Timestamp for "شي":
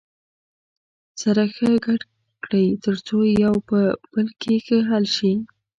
5.17-5.33